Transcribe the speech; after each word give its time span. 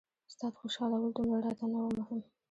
استاد 0.29 0.53
خوشحالول 0.61 1.11
دومره 1.15 1.39
راته 1.45 1.65
نه 1.73 1.77
وو 1.81 1.91
مهم. 1.99 2.21